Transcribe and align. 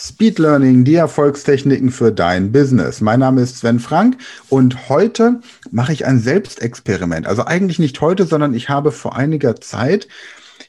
Speed 0.00 0.38
Learning, 0.38 0.84
die 0.84 0.94
Erfolgstechniken 0.94 1.90
für 1.90 2.12
dein 2.12 2.52
Business. 2.52 3.00
Mein 3.00 3.18
Name 3.18 3.40
ist 3.40 3.58
Sven 3.58 3.80
Frank 3.80 4.16
und 4.48 4.88
heute 4.88 5.40
mache 5.72 5.92
ich 5.92 6.06
ein 6.06 6.20
Selbstexperiment. 6.20 7.26
Also 7.26 7.44
eigentlich 7.44 7.80
nicht 7.80 8.00
heute, 8.00 8.24
sondern 8.24 8.54
ich 8.54 8.68
habe 8.68 8.92
vor 8.92 9.16
einiger 9.16 9.56
Zeit 9.56 10.06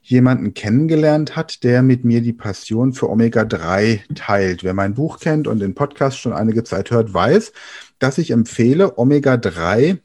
jemanden 0.01 0.55
kennengelernt 0.55 1.35
hat, 1.35 1.63
der 1.63 1.83
mit 1.83 2.05
mir 2.05 2.21
die 2.21 2.33
Passion 2.33 2.91
für 2.91 3.07
Omega-3 3.07 4.15
teilt. 4.15 4.63
Wer 4.63 4.73
mein 4.73 4.95
Buch 4.95 5.19
kennt 5.19 5.47
und 5.47 5.59
den 5.59 5.75
Podcast 5.75 6.17
schon 6.17 6.33
einige 6.33 6.63
Zeit 6.63 6.89
hört, 6.89 7.13
weiß, 7.13 7.53
dass 7.99 8.17
ich 8.17 8.31
empfehle, 8.31 8.97
Omega-3 8.97 9.99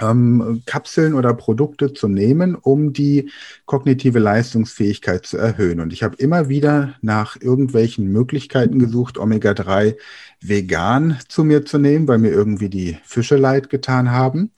ähm, 0.00 0.62
Kapseln 0.66 1.14
oder 1.14 1.34
Produkte 1.34 1.92
zu 1.92 2.08
nehmen, 2.08 2.54
um 2.54 2.92
die 2.92 3.30
kognitive 3.66 4.18
Leistungsfähigkeit 4.18 5.26
zu 5.26 5.36
erhöhen. 5.36 5.80
Und 5.80 5.92
ich 5.92 6.02
habe 6.02 6.16
immer 6.16 6.48
wieder 6.48 6.94
nach 7.02 7.36
irgendwelchen 7.40 8.06
Möglichkeiten 8.08 8.78
gesucht, 8.78 9.18
Omega-3 9.18 9.96
vegan 10.40 11.18
zu 11.28 11.44
mir 11.44 11.64
zu 11.64 11.78
nehmen, 11.78 12.06
weil 12.08 12.18
mir 12.18 12.30
irgendwie 12.30 12.68
die 12.68 12.98
Fische 13.04 13.36
leid 13.36 13.70
getan 13.70 14.10
haben. 14.10 14.52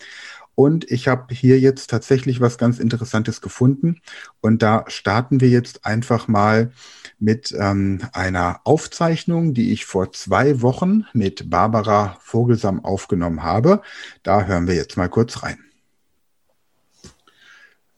Und 0.61 0.91
ich 0.91 1.09
habe 1.09 1.33
hier 1.33 1.59
jetzt 1.59 1.89
tatsächlich 1.89 2.43
was 2.43 2.59
ganz 2.59 2.81
Interessantes 2.81 3.41
gefunden. 3.41 4.03
Und 4.43 4.61
da 4.61 4.85
starten 4.89 5.41
wir 5.41 5.49
jetzt 5.49 5.87
einfach 5.87 6.29
mal 6.29 6.71
mit 7.19 7.57
ähm, 7.59 8.03
einer 8.13 8.61
Aufzeichnung, 8.65 9.55
die 9.55 9.73
ich 9.73 9.87
vor 9.87 10.13
zwei 10.13 10.61
Wochen 10.61 11.07
mit 11.15 11.49
Barbara 11.49 12.19
Vogelsam 12.21 12.85
aufgenommen 12.85 13.43
habe. 13.43 13.81
Da 14.23 14.45
hören 14.45 14.67
wir 14.67 14.75
jetzt 14.75 14.99
mal 14.99 15.09
kurz 15.09 15.43
rein. 15.43 15.61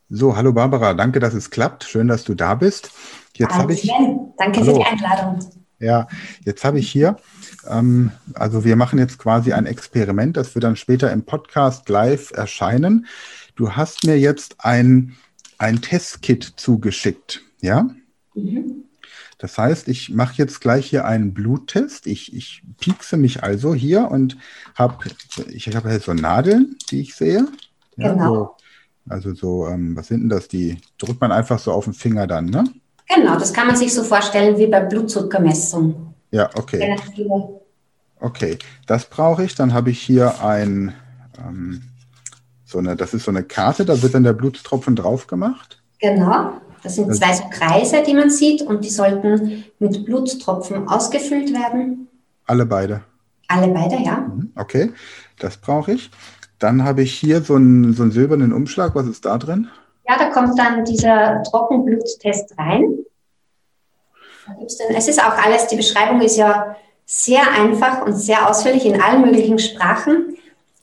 So, 0.08 0.36
hallo 0.36 0.52
Barbara, 0.52 0.94
danke, 0.94 1.18
dass 1.18 1.34
es 1.34 1.50
klappt. 1.50 1.82
Schön, 1.82 2.06
dass 2.06 2.22
du 2.22 2.34
da 2.36 2.54
bist. 2.54 2.92
Jetzt 3.34 3.56
habe 3.56 3.72
ich. 3.72 3.90
Danke 4.38 4.60
hallo. 4.60 4.74
für 4.74 4.78
die 4.78 4.86
Einladung. 4.86 5.40
Ja, 5.80 6.06
jetzt 6.44 6.64
habe 6.64 6.78
ich 6.78 6.88
hier 6.88 7.16
ähm, 7.68 8.12
also 8.34 8.64
wir 8.64 8.76
machen 8.76 8.98
jetzt 8.98 9.18
quasi 9.18 9.52
ein 9.52 9.66
Experiment, 9.66 10.36
das 10.36 10.54
wird 10.54 10.64
dann 10.64 10.76
später 10.76 11.12
im 11.12 11.24
Podcast 11.24 11.88
live 11.88 12.32
erscheinen. 12.32 13.06
Du 13.56 13.72
hast 13.72 14.04
mir 14.04 14.18
jetzt 14.18 14.56
ein, 14.58 15.14
ein 15.58 15.80
Testkit 15.80 16.44
zugeschickt, 16.56 17.42
ja? 17.60 17.90
Mhm. 18.34 18.84
Das 19.38 19.58
heißt, 19.58 19.88
ich 19.88 20.10
mache 20.10 20.34
jetzt 20.36 20.60
gleich 20.60 20.88
hier 20.88 21.04
einen 21.04 21.34
Bluttest. 21.34 22.06
Ich, 22.06 22.32
ich 22.32 22.62
piekse 22.78 23.16
mich 23.16 23.42
also 23.42 23.74
hier 23.74 24.08
und 24.08 24.36
habe, 24.76 24.98
ich 25.48 25.66
habe 25.74 25.88
halt 25.88 26.04
so 26.04 26.14
Nadeln, 26.14 26.76
die 26.90 27.00
ich 27.00 27.16
sehe. 27.16 27.48
Ja, 27.96 28.12
genau. 28.12 28.34
So, 28.34 28.50
also 29.08 29.34
so, 29.34 29.66
ähm, 29.66 29.96
was 29.96 30.06
sind 30.06 30.20
denn 30.20 30.28
das? 30.28 30.46
Die 30.46 30.78
drückt 30.96 31.20
man 31.20 31.32
einfach 31.32 31.58
so 31.58 31.72
auf 31.72 31.84
den 31.84 31.92
Finger 31.92 32.28
dann, 32.28 32.46
ne? 32.46 32.64
Genau, 33.12 33.36
das 33.36 33.52
kann 33.52 33.66
man 33.66 33.74
sich 33.74 33.92
so 33.92 34.04
vorstellen 34.04 34.56
wie 34.58 34.68
bei 34.68 34.80
Blutzuckermessung. 34.80 36.11
Ja, 36.32 36.50
okay. 36.56 36.96
Okay, 38.18 38.58
das 38.86 39.04
brauche 39.04 39.44
ich. 39.44 39.54
Dann 39.54 39.72
habe 39.72 39.90
ich 39.90 40.00
hier 40.00 40.42
ein, 40.42 40.94
ähm, 41.38 41.82
so 42.64 42.78
eine, 42.78 42.96
das 42.96 43.14
ist 43.14 43.24
so 43.24 43.30
eine 43.30 43.42
Karte, 43.42 43.84
da 43.84 44.00
wird 44.02 44.14
dann 44.14 44.24
der 44.24 44.32
Blutstropfen 44.32 44.96
drauf 44.96 45.26
gemacht. 45.26 45.82
Genau, 46.00 46.54
das 46.82 46.96
sind 46.96 47.14
zwei 47.14 47.34
so 47.34 47.44
Kreise, 47.50 48.02
die 48.06 48.14
man 48.14 48.30
sieht 48.30 48.62
und 48.62 48.84
die 48.84 48.90
sollten 48.90 49.64
mit 49.78 50.04
Blutstropfen 50.04 50.88
ausgefüllt 50.88 51.52
werden. 51.52 52.08
Alle 52.46 52.66
beide. 52.66 53.02
Alle 53.48 53.68
beide, 53.68 53.96
ja. 54.02 54.20
Mhm, 54.20 54.52
okay, 54.56 54.92
das 55.38 55.58
brauche 55.58 55.92
ich. 55.92 56.10
Dann 56.58 56.84
habe 56.84 57.02
ich 57.02 57.12
hier 57.12 57.42
so 57.42 57.56
einen, 57.56 57.92
so 57.92 58.02
einen 58.04 58.12
silbernen 58.12 58.52
Umschlag. 58.52 58.94
Was 58.94 59.06
ist 59.06 59.26
da 59.26 59.36
drin? 59.36 59.68
Ja, 60.08 60.16
da 60.16 60.30
kommt 60.30 60.58
dann 60.58 60.84
dieser 60.84 61.42
Trockenbluttest 61.42 62.56
rein. 62.56 63.04
Es 64.94 65.08
ist 65.08 65.22
auch 65.22 65.36
alles, 65.36 65.68
die 65.68 65.76
Beschreibung 65.76 66.20
ist 66.20 66.36
ja 66.36 66.76
sehr 67.06 67.50
einfach 67.52 68.02
und 68.02 68.14
sehr 68.14 68.48
ausführlich 68.48 68.86
in 68.86 69.00
allen 69.00 69.22
möglichen 69.22 69.58
Sprachen. 69.58 70.36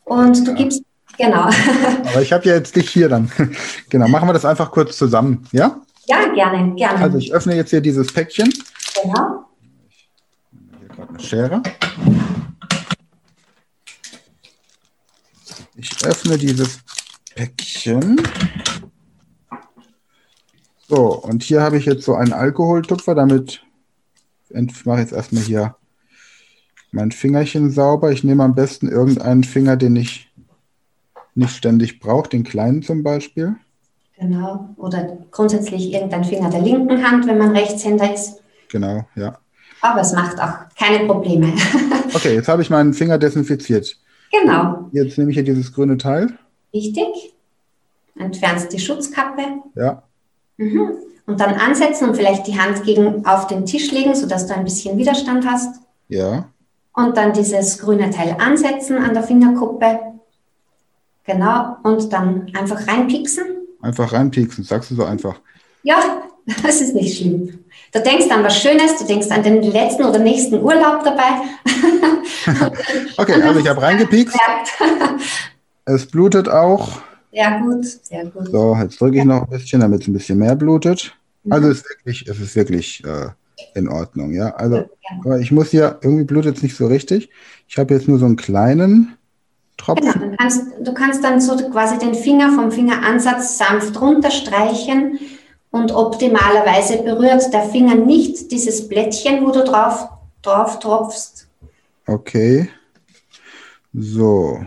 Und 0.06 0.48
du 0.48 0.52
ja. 0.52 0.58
gibst, 0.58 0.84
genau. 1.18 1.50
Aber 2.12 2.22
ich 2.22 2.32
habe 2.32 2.46
ja 2.46 2.56
jetzt 2.56 2.76
dich 2.76 2.90
hier 2.90 3.10
dann. 3.10 3.32
Genau, 3.90 4.08
machen 4.08 4.30
wir 4.30 4.34
das 4.34 4.46
einfach 4.46 4.72
kurz 4.72 4.98
zusammen, 4.98 5.48
ja? 5.52 5.80
Ja, 6.06 6.28
gerne, 6.34 6.76
gerne. 6.76 7.00
Also 7.00 7.18
ich 7.18 7.34
öffne 7.34 7.56
jetzt 7.56 7.72
hier 7.72 7.82
dieses 7.82 8.12
Päckchen. 8.12 8.54
Genau. 9.02 9.46
Hier 10.80 10.88
gerade 10.90 11.10
eine 11.10 11.20
Schere. 11.20 11.64
Ich 15.76 16.06
öffne 16.06 16.38
dieses 16.38 16.80
Päckchen. 17.36 18.22
So, 20.90 21.14
und 21.22 21.44
hier 21.44 21.62
habe 21.62 21.78
ich 21.78 21.86
jetzt 21.86 22.04
so 22.04 22.16
einen 22.16 22.34
Alkoholtupfer, 22.34 23.14
damit 23.14 23.62
mache 24.50 24.98
ich 24.98 25.04
jetzt 25.04 25.14
erstmal 25.14 25.44
hier 25.44 25.76
mein 26.92 27.12
Fingerchen 27.12 27.70
sauber. 27.70 28.12
Ich 28.12 28.24
nehme 28.24 28.44
am 28.44 28.56
besten 28.56 28.88
irgendeinen 28.88 29.44
Finger, 29.44 29.78
den 29.78 29.96
ich 29.96 30.32
nicht 31.36 31.56
ständig 31.56 32.00
brauche, 32.00 32.30
den 32.30 32.44
kleinen 32.44 32.82
zum 32.82 33.04
Beispiel. 33.04 33.56
Genau. 34.18 34.70
Oder 34.78 35.20
grundsätzlich 35.30 35.94
irgendein 35.94 36.24
Finger 36.24 36.50
der 36.50 36.62
linken 36.62 37.08
Hand, 37.08 37.28
wenn 37.28 37.38
man 37.38 37.56
Rechtshänder 37.56 38.12
ist. 38.12 38.42
Genau, 38.70 39.06
ja. 39.16 39.38
Aber 39.82 40.02
es 40.02 40.12
macht 40.14 40.42
auch 40.42 40.76
keine 40.76 41.06
Probleme. 41.06 41.54
okay, 42.16 42.34
jetzt 42.34 42.50
habe 42.50 42.64
ich 42.64 42.72
meinen 42.72 42.96
Finger 42.96 43.20
desinfiziert. 43.20 43.96
Genau. 44.32 44.90
Jetzt 44.92 45.20
nehme 45.20 45.30
ich 45.30 45.38
hier 45.38 45.46
dieses 45.46 45.72
grüne 45.72 45.98
Teil. 45.98 46.38
Richtig. 46.74 47.36
Entfernst 48.18 48.74
die 48.74 48.80
Schutzkappe. 48.80 49.44
Ja. 49.76 50.04
Mhm. 50.60 50.92
Und 51.26 51.40
dann 51.40 51.56
ansetzen 51.56 52.10
und 52.10 52.16
vielleicht 52.16 52.48
die 52.48 52.60
Hand 52.60 52.84
gegen 52.84 53.26
auf 53.26 53.48
den 53.48 53.66
Tisch 53.66 53.92
legen, 53.92 54.14
sodass 54.14 54.46
du 54.46 54.56
ein 54.56 54.64
bisschen 54.64 54.98
Widerstand 54.98 55.48
hast. 55.48 55.80
Ja. 56.10 56.50
Und 56.94 57.16
dann 57.18 57.34
dieses 57.34 57.80
grüne 57.80 58.10
Teil 58.10 58.36
ansetzen 58.40 58.98
an 58.98 59.14
der 59.14 59.24
Fingerkuppe. 59.24 60.00
Genau. 61.24 61.78
Und 61.84 62.12
dann 62.12 62.52
einfach 62.58 62.88
reinpieksen. 62.88 63.46
Einfach 63.82 64.12
reinpieksen, 64.12 64.64
sagst 64.64 64.92
du 64.92 64.96
so 64.96 65.06
einfach. 65.06 65.40
Ja, 65.84 66.24
das 66.64 66.82
ist 66.82 66.94
nicht 66.94 67.18
schlimm. 67.18 67.60
Du 67.94 68.02
denkst 68.02 68.30
an 68.30 68.44
was 68.44 68.60
Schönes, 68.60 68.98
du 68.98 69.06
denkst 69.06 69.30
an 69.30 69.44
den 69.44 69.64
letzten 69.64 70.04
oder 70.04 70.20
nächsten 70.20 70.62
Urlaub 70.62 71.04
dabei. 71.04 71.42
okay, 73.18 73.42
also 73.42 73.60
ich 73.60 73.68
habe 73.68 73.82
reingepiekst. 73.82 74.38
es 75.86 76.06
blutet 76.08 76.50
auch. 76.50 77.02
Ja, 77.32 77.60
gut, 77.60 77.86
sehr 77.86 78.26
gut. 78.26 78.50
So, 78.52 78.76
jetzt 78.76 79.00
drücke 79.00 79.20
ich 79.20 79.26
noch 79.26 79.44
ein 79.44 79.50
bisschen, 79.50 79.82
damit 79.82 80.02
es 80.02 80.08
ein 80.08 80.14
bisschen 80.14 80.40
mehr 80.40 80.56
blutet. 80.56 81.16
Also 81.50 81.68
mhm. 81.68 81.72
es 81.72 81.78
ist 81.80 81.90
wirklich, 81.90 82.28
es 82.28 82.40
ist 82.40 82.56
wirklich 82.56 83.04
äh, 83.06 83.28
in 83.76 83.88
Ordnung, 83.88 84.34
ja. 84.34 84.56
Also 84.56 84.86
aber 85.24 85.40
ich 85.40 85.52
muss 85.52 85.70
hier, 85.70 86.00
irgendwie 86.02 86.24
blutet 86.24 86.58
es 86.58 86.64
nicht 86.64 86.76
so 86.76 86.88
richtig. 86.88 87.30
Ich 87.68 87.78
habe 87.78 87.94
jetzt 87.94 88.08
nur 88.08 88.20
so 88.20 88.26
einen 88.26 88.36
kleinen 88.36 89.18
Tropfen. 89.78 90.12
Genau, 90.12 90.26
du 90.32 90.38
kannst, 90.38 90.64
du 90.82 90.94
kannst 90.94 91.24
dann 91.24 91.40
so 91.40 91.56
quasi 91.70 91.98
den 91.98 92.14
Finger 92.14 92.52
vom 92.52 92.72
Fingeransatz 92.72 93.58
sanft 93.58 94.00
runterstreichen 94.00 95.20
und 95.72 95.92
optimalerweise 95.92 97.04
berührt 97.04 97.54
der 97.54 97.64
Finger 97.64 97.96
nicht 97.96 98.52
dieses 98.52 98.88
Blättchen, 98.88 99.46
wo 99.46 99.52
du 99.52 99.64
drauf, 99.64 100.10
drauf 100.42 100.80
tropfst. 100.80 101.48
Okay. 102.08 102.70
So. 103.94 104.66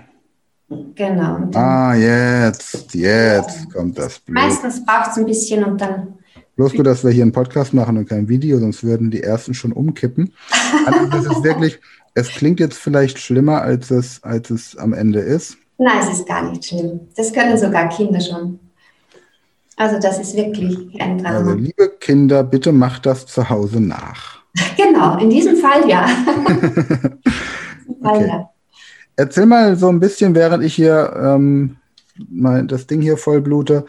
Genau. 0.94 1.48
Ah, 1.54 1.94
jetzt, 1.94 2.94
jetzt 2.94 3.72
kommt 3.72 3.98
das 3.98 4.18
Blut. 4.18 4.34
Meistens 4.34 4.84
braucht 4.84 5.10
es 5.12 5.16
ein 5.16 5.26
bisschen 5.26 5.64
und 5.64 5.80
dann. 5.80 6.14
Bloß 6.56 6.74
gut, 6.74 6.86
dass 6.86 7.02
wir 7.02 7.10
hier 7.10 7.22
einen 7.22 7.32
Podcast 7.32 7.72
machen 7.72 7.96
und 7.96 8.08
kein 8.08 8.28
Video, 8.28 8.58
sonst 8.58 8.84
würden 8.84 9.10
die 9.10 9.22
ersten 9.22 9.54
schon 9.54 9.72
umkippen. 9.72 10.32
Also 10.84 11.06
das 11.06 11.26
ist 11.26 11.44
wirklich, 11.44 11.78
es 12.14 12.28
klingt 12.28 12.58
jetzt 12.58 12.76
vielleicht 12.76 13.18
schlimmer, 13.18 13.62
als 13.62 13.90
es, 13.90 14.22
als 14.24 14.50
es 14.50 14.76
am 14.76 14.92
Ende 14.92 15.20
ist. 15.20 15.56
Nein, 15.78 15.98
es 16.00 16.18
ist 16.18 16.26
gar 16.26 16.50
nicht 16.50 16.64
schlimm. 16.64 17.00
Das 17.16 17.32
können 17.32 17.56
sogar 17.56 17.88
Kinder 17.88 18.20
schon. 18.20 18.58
Also 19.76 19.98
das 19.98 20.18
ist 20.18 20.36
wirklich 20.36 21.00
ein 21.00 21.18
Drama. 21.18 21.38
Also 21.38 21.54
liebe 21.54 21.88
Kinder, 22.00 22.42
bitte 22.44 22.72
macht 22.72 23.06
das 23.06 23.26
zu 23.26 23.48
Hause 23.48 23.80
nach. 23.80 24.42
Genau, 24.76 25.18
in 25.18 25.30
diesem 25.30 25.56
Fall 25.56 25.88
ja. 25.88 26.04
in 26.04 26.44
diesem 26.44 28.02
Fall 28.02 28.16
okay. 28.16 28.26
ja. 28.28 28.50
Erzähl 29.16 29.46
mal 29.46 29.76
so 29.76 29.88
ein 29.88 30.00
bisschen, 30.00 30.34
während 30.34 30.64
ich 30.64 30.74
hier 30.74 31.12
ähm, 31.16 31.76
mal 32.28 32.66
das 32.66 32.86
Ding 32.86 33.00
hier 33.00 33.16
vollblute. 33.16 33.84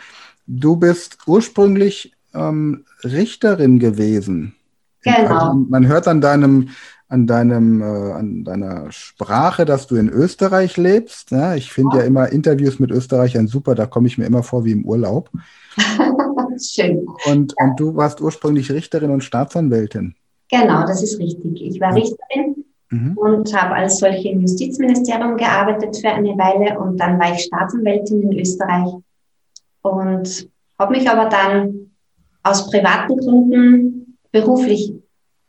Du 0.48 0.76
bist 0.76 1.18
ursprünglich 1.26 2.14
ähm, 2.34 2.86
Richterin 3.04 3.80
gewesen. 3.80 4.56
Genau. 5.04 5.18
Also 5.18 5.54
man 5.70 5.88
hört 5.88 6.08
an 6.08 6.22
deinem, 6.22 6.70
an 7.08 7.28
deinem, 7.28 7.82
äh, 7.82 8.14
an 8.14 8.44
deiner 8.44 8.92
Sprache, 8.92 9.66
dass 9.66 9.88
du 9.88 9.96
in 9.96 10.10
Österreich 10.10 10.78
lebst. 10.78 11.32
Ja, 11.32 11.56
ich 11.56 11.72
finde 11.72 11.98
oh. 11.98 12.00
ja 12.00 12.06
immer 12.06 12.30
Interviews 12.30 12.80
mit 12.80 12.92
Österreichern 12.92 13.48
super, 13.48 13.76
da 13.76 13.86
komme 13.86 14.08
ich 14.08 14.18
mir 14.18 14.26
immer 14.26 14.44
vor 14.44 14.66
wie 14.66 14.72
im 14.72 14.86
Urlaub. 14.86 15.30
Schön. 16.60 17.06
Und, 17.26 17.54
und 17.58 17.80
du 17.80 17.96
warst 17.96 18.22
ursprünglich 18.22 18.72
Richterin 18.72 19.10
und 19.10 19.24
Staatsanwältin. 19.24 20.16
Genau, 20.50 20.86
das 20.86 21.02
ist 21.02 21.18
richtig. 21.20 21.62
Ich 21.62 21.80
war 21.82 21.96
Richterin 21.96 22.64
mhm. 22.94 23.18
und 23.18 23.54
habe 23.56 23.76
als 23.76 23.98
solche 23.98 24.30
im 24.30 24.42
Justizministerium 24.42 25.38
gearbeitet 25.38 25.98
für 25.98 26.10
eine 26.10 26.38
Weile 26.38 26.80
und 26.80 26.98
dann 26.98 27.20
war 27.20 27.34
ich 27.34 27.44
Staatsanwältin 27.44 28.22
in 28.22 28.40
Österreich 28.40 28.94
und 29.82 30.50
habe 30.80 30.92
mich 30.94 31.10
aber 31.10 31.30
dann 31.30 31.92
aus 32.44 32.70
privaten 32.70 33.18
Gründen 33.18 34.18
beruflich 34.32 34.94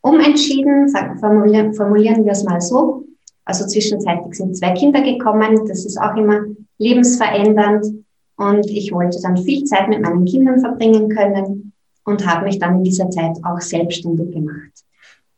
umentschieden, 0.00 0.88
formulieren, 1.18 2.24
wir 2.24 2.32
es 2.32 2.44
mal 2.44 2.60
so. 2.60 3.04
Also 3.46 3.66
zwischenzeitlich 3.66 4.34
sind 4.34 4.56
zwei 4.56 4.72
Kinder 4.72 5.02
gekommen. 5.02 5.66
Das 5.66 5.84
ist 5.84 5.98
auch 5.98 6.16
immer 6.16 6.40
lebensverändernd. 6.78 7.86
Und 8.36 8.66
ich 8.66 8.92
wollte 8.92 9.18
dann 9.22 9.36
viel 9.36 9.64
Zeit 9.64 9.88
mit 9.88 10.02
meinen 10.02 10.24
Kindern 10.24 10.60
verbringen 10.60 11.08
können 11.08 11.72
und 12.04 12.26
habe 12.26 12.46
mich 12.46 12.58
dann 12.58 12.76
in 12.76 12.84
dieser 12.84 13.08
Zeit 13.10 13.36
auch 13.44 13.60
selbstständig 13.60 14.32
gemacht. 14.32 14.84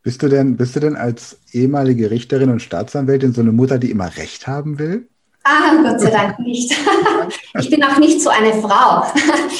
Bist 0.07 0.23
du 0.23 0.29
denn, 0.29 0.55
bist 0.55 0.73
du 0.73 0.79
denn 0.79 0.95
als 0.95 1.37
ehemalige 1.51 2.09
Richterin 2.09 2.49
und 2.49 2.61
Staatsanwältin 2.61 3.33
so 3.33 3.41
eine 3.41 3.51
Mutter, 3.51 3.77
die 3.77 3.91
immer 3.91 4.15
Recht 4.15 4.47
haben 4.47 4.79
will? 4.79 5.09
Ah, 5.43 5.83
Gott 5.83 5.99
sei 5.99 6.11
Dank 6.11 6.39
nicht. 6.39 6.73
Ich 7.59 7.69
bin 7.69 7.83
auch 7.83 7.97
nicht 7.97 8.21
so 8.21 8.29
eine 8.29 8.53
Frau. 8.53 9.03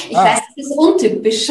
Ich 0.08 0.16
ah. 0.16 0.24
weiß, 0.24 0.40
das 0.56 0.66
ist 0.66 0.70
untypisch. 0.70 1.50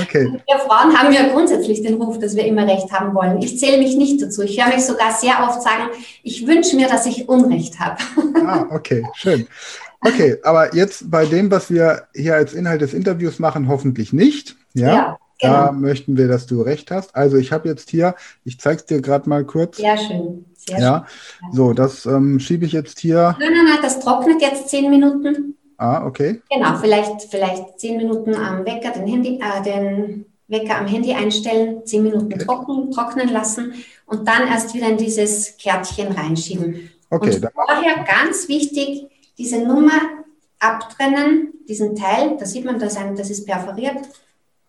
Okay. 0.00 0.40
Wir 0.46 0.58
Frauen 0.60 0.96
haben 0.96 1.12
ja 1.12 1.32
grundsätzlich 1.32 1.82
den 1.82 2.00
Ruf, 2.00 2.20
dass 2.20 2.36
wir 2.36 2.44
immer 2.44 2.64
Recht 2.64 2.92
haben 2.92 3.12
wollen. 3.12 3.42
Ich 3.42 3.58
zähle 3.58 3.78
mich 3.78 3.96
nicht 3.96 4.22
dazu. 4.22 4.42
Ich 4.42 4.62
höre 4.62 4.72
mich 4.72 4.84
sogar 4.84 5.12
sehr 5.12 5.42
oft 5.42 5.60
sagen, 5.60 5.90
ich 6.22 6.46
wünsche 6.46 6.76
mir, 6.76 6.86
dass 6.86 7.06
ich 7.06 7.28
Unrecht 7.28 7.80
habe. 7.80 7.96
Ah, 8.46 8.66
okay, 8.70 9.04
schön. 9.14 9.48
Okay, 10.00 10.36
aber 10.44 10.76
jetzt 10.76 11.10
bei 11.10 11.26
dem, 11.26 11.50
was 11.50 11.70
wir 11.70 12.06
hier 12.14 12.36
als 12.36 12.52
Inhalt 12.54 12.82
des 12.82 12.94
Interviews 12.94 13.40
machen, 13.40 13.66
hoffentlich 13.66 14.12
nicht. 14.12 14.54
Ja. 14.74 14.94
ja 14.94 15.18
genau. 15.42 15.66
Da 15.66 15.72
möchten 15.72 16.16
wir, 16.16 16.28
dass 16.28 16.46
du 16.46 16.62
recht 16.62 16.90
hast. 16.90 17.14
Also 17.14 17.36
ich 17.36 17.52
habe 17.52 17.68
jetzt 17.68 17.90
hier, 17.90 18.14
ich 18.44 18.58
zeige 18.58 18.80
es 18.80 18.86
dir 18.86 19.00
gerade 19.00 19.28
mal 19.28 19.44
kurz. 19.44 19.76
Sehr 19.76 19.98
schön. 19.98 20.46
Sehr 20.54 20.78
ja, 20.78 21.06
schön. 21.38 21.52
so, 21.52 21.72
das 21.72 22.06
ähm, 22.06 22.38
schiebe 22.38 22.64
ich 22.64 22.72
jetzt 22.72 23.00
hier. 23.00 23.36
Nein, 23.38 23.52
nein, 23.52 23.64
nein, 23.66 23.78
das 23.82 24.00
trocknet 24.00 24.40
jetzt 24.40 24.68
zehn 24.68 24.88
Minuten. 24.90 25.56
Ah, 25.76 26.06
okay. 26.06 26.40
Genau, 26.48 26.76
vielleicht, 26.76 27.22
vielleicht 27.28 27.80
zehn 27.80 27.96
Minuten 27.96 28.34
am 28.36 28.64
Wecker, 28.64 28.92
den, 28.92 29.06
Handy, 29.06 29.40
äh, 29.40 29.62
den 29.64 30.26
Wecker 30.46 30.78
am 30.78 30.86
Handy 30.86 31.12
einstellen, 31.12 31.84
zehn 31.84 32.04
Minuten 32.04 32.32
okay. 32.32 32.44
trocken, 32.44 32.90
trocknen 32.92 33.28
lassen 33.30 33.74
und 34.06 34.28
dann 34.28 34.46
erst 34.46 34.74
wieder 34.74 34.88
in 34.88 34.96
dieses 34.96 35.56
Kärtchen 35.56 36.12
reinschieben. 36.12 36.90
Okay. 37.10 37.34
Und 37.34 37.50
vorher 37.52 38.04
ganz 38.04 38.48
wichtig, 38.48 39.08
diese 39.36 39.58
Nummer 39.58 40.00
abtrennen, 40.60 41.52
diesen 41.68 41.96
Teil, 41.96 42.36
da 42.38 42.46
sieht 42.46 42.64
man, 42.64 42.78
das, 42.78 42.96
das 43.16 43.30
ist 43.30 43.44
perforiert, 43.44 43.96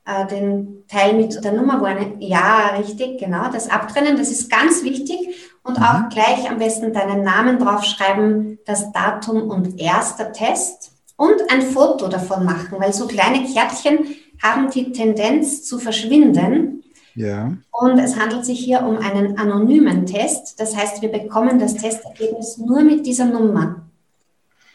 äh, 0.06 0.28
den 0.28 0.84
Teil 0.88 1.14
mit 1.14 1.44
der 1.44 1.54
Nummer, 1.54 1.80
wo 1.80 1.86
eine, 1.86 2.16
ja, 2.20 2.76
richtig, 2.78 3.20
genau, 3.20 3.50
das 3.52 3.70
abtrennen, 3.70 4.18
das 4.18 4.30
ist 4.30 4.50
ganz 4.50 4.84
wichtig 4.84 5.18
und 5.64 5.78
mhm. 5.78 5.84
auch 5.84 6.10
gleich 6.10 6.50
am 6.50 6.60
besten 6.60 6.94
deinen 6.94 7.24
Namen 7.24 7.60
draufschreiben, 7.60 8.60
das 8.66 8.92
Datum 8.92 9.50
und 9.50 9.80
erster 9.80 10.32
Test 10.34 10.92
und 11.16 11.50
ein 11.50 11.62
Foto 11.62 12.08
davon 12.08 12.44
machen, 12.46 12.80
weil 12.80 12.94
so 12.94 13.08
kleine 13.08 13.46
Kärtchen 13.46 14.00
haben 14.42 14.70
die 14.70 14.92
Tendenz 14.92 15.64
zu 15.64 15.80
verschwinden. 15.80 16.84
Ja. 17.16 17.54
Und 17.72 18.00
es 18.00 18.20
handelt 18.20 18.44
sich 18.44 18.60
hier 18.60 18.82
um 18.82 18.98
einen 18.98 19.38
anonymen 19.38 20.06
Test. 20.06 20.60
Das 20.60 20.76
heißt, 20.76 21.02
wir 21.02 21.10
bekommen 21.10 21.60
das 21.60 21.76
Testergebnis 21.76 22.58
nur 22.58 22.82
mit 22.82 23.06
dieser 23.06 23.26
Nummer. 23.26 23.84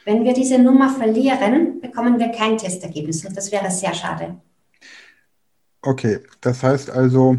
Wenn 0.05 0.25
wir 0.25 0.33
diese 0.33 0.59
Nummer 0.59 0.89
verlieren, 0.89 1.81
bekommen 1.81 2.19
wir 2.19 2.29
kein 2.29 2.57
Testergebnis 2.57 3.27
und 3.27 3.37
das 3.37 3.53
wäre 3.53 3.71
sehr 3.71 3.93
schade. 3.93 4.37
Okay, 5.89 6.21
das 6.43 6.63
heißt 6.63 6.91
also, 6.91 7.39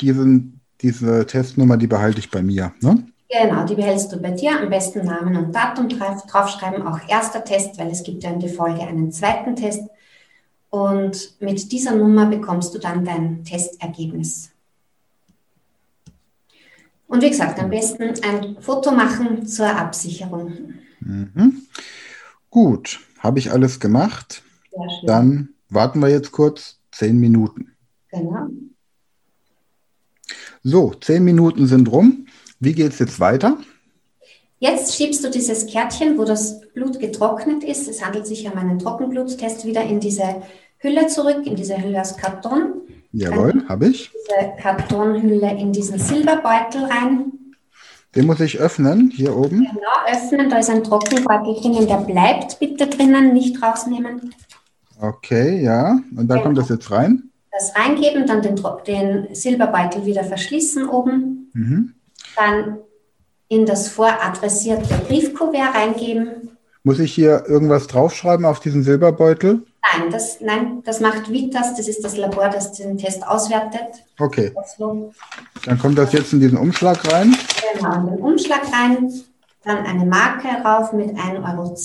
diesen, 0.00 0.62
diese 0.80 1.26
Testnummer, 1.26 1.76
die 1.76 1.86
behalte 1.86 2.20
ich 2.20 2.30
bei 2.30 2.42
mir, 2.42 2.72
ne? 2.80 3.06
Genau, 3.28 3.66
die 3.66 3.74
behältst 3.74 4.10
du 4.10 4.16
bei 4.16 4.30
dir. 4.30 4.58
Am 4.58 4.70
besten 4.70 5.04
Namen 5.04 5.36
und 5.36 5.54
Datum 5.54 5.90
draufschreiben, 5.90 6.86
auch 6.86 6.98
erster 7.06 7.44
Test, 7.44 7.76
weil 7.78 7.90
es 7.90 8.02
gibt 8.02 8.24
ja 8.24 8.30
in 8.30 8.40
der 8.40 8.48
Folge 8.48 8.80
einen 8.80 9.12
zweiten 9.12 9.56
Test. 9.56 9.82
Und 10.70 11.38
mit 11.40 11.70
dieser 11.70 11.94
Nummer 11.94 12.24
bekommst 12.24 12.74
du 12.74 12.78
dann 12.78 13.04
dein 13.04 13.44
Testergebnis. 13.44 14.50
Und 17.08 17.22
wie 17.22 17.28
gesagt, 17.28 17.60
am 17.60 17.68
besten 17.68 18.04
ein 18.24 18.56
Foto 18.58 18.90
machen 18.90 19.46
zur 19.46 19.68
Absicherung. 19.68 20.76
Mhm. 21.00 21.66
Gut, 22.48 23.00
habe 23.18 23.38
ich 23.38 23.52
alles 23.52 23.80
gemacht. 23.80 24.42
Dann 25.04 25.50
warten 25.68 26.00
wir 26.00 26.08
jetzt 26.08 26.32
kurz 26.32 26.78
zehn 26.90 27.20
Minuten. 27.20 27.71
Genau. 28.12 28.46
So, 30.62 30.92
zehn 31.00 31.24
Minuten 31.24 31.66
sind 31.66 31.90
rum. 31.90 32.26
Wie 32.60 32.72
geht 32.72 32.92
es 32.92 32.98
jetzt 33.00 33.18
weiter? 33.18 33.58
Jetzt 34.60 34.94
schiebst 34.94 35.24
du 35.24 35.30
dieses 35.30 35.66
Kärtchen, 35.66 36.16
wo 36.18 36.24
das 36.24 36.60
Blut 36.72 37.00
getrocknet 37.00 37.64
ist, 37.64 37.88
es 37.88 38.04
handelt 38.04 38.28
sich 38.28 38.46
um 38.46 38.56
einen 38.56 38.78
Trockenbluttest, 38.78 39.66
wieder 39.66 39.82
in 39.82 39.98
diese 39.98 40.42
Hülle 40.78 41.08
zurück, 41.08 41.44
in 41.44 41.56
diese 41.56 41.82
Hülle 41.82 42.00
aus 42.00 42.16
Karton. 42.16 42.82
Jawohl, 43.10 43.64
habe 43.68 43.88
ich. 43.88 44.12
Diese 44.12 44.52
Kartonhülle 44.62 45.58
in 45.58 45.72
diesen 45.72 45.98
Silberbeutel 45.98 46.84
rein. 46.84 47.32
Den 48.14 48.26
muss 48.26 48.38
ich 48.38 48.60
öffnen, 48.60 49.10
hier 49.10 49.36
oben. 49.36 49.66
Genau, 49.66 50.06
öffnen, 50.06 50.48
da 50.48 50.58
ist 50.58 50.70
ein 50.70 50.84
Trockenbeutel 50.84 51.54
drinnen, 51.60 51.88
der 51.88 51.96
bleibt 51.96 52.60
bitte 52.60 52.86
drinnen, 52.86 53.32
nicht 53.32 53.60
rausnehmen. 53.60 54.32
Okay, 55.00 55.60
ja, 55.60 55.98
und 56.16 56.28
da 56.28 56.34
genau. 56.34 56.42
kommt 56.42 56.58
das 56.58 56.68
jetzt 56.68 56.90
rein. 56.92 57.31
Das 57.52 57.76
reingeben, 57.76 58.26
dann 58.26 58.42
den, 58.42 58.56
den 58.86 59.34
Silberbeutel 59.34 60.06
wieder 60.06 60.24
verschließen 60.24 60.88
oben. 60.88 61.50
Mhm 61.52 61.94
dann 62.36 62.78
in 63.48 63.66
das 63.66 63.88
voradressierte 63.88 64.94
Briefkuvert 65.06 65.74
reingeben. 65.74 66.56
Muss 66.84 66.98
ich 66.98 67.14
hier 67.14 67.44
irgendwas 67.46 67.86
draufschreiben 67.86 68.44
auf 68.44 68.60
diesen 68.60 68.82
Silberbeutel? 68.82 69.62
Nein, 69.94 70.10
das, 70.10 70.40
nein, 70.40 70.82
das 70.84 71.00
macht 71.00 71.30
Vitas, 71.30 71.76
das 71.76 71.86
ist 71.86 72.02
das 72.02 72.16
Labor, 72.16 72.48
das 72.48 72.72
den 72.72 72.98
Test 72.98 73.26
auswertet. 73.26 74.04
Okay. 74.18 74.52
Dann 75.64 75.78
kommt 75.78 75.98
das 75.98 76.12
jetzt 76.12 76.32
in 76.32 76.40
diesen 76.40 76.58
Umschlag 76.58 77.12
rein. 77.12 77.36
Genau, 77.74 77.94
in 78.00 78.06
den 78.06 78.18
Umschlag 78.18 78.62
rein. 78.72 79.12
Dann 79.64 79.78
eine 79.86 80.06
Marke 80.06 80.48
rauf 80.64 80.92
mit 80.92 81.10
1,10 81.10 81.44
Euro 81.44 81.76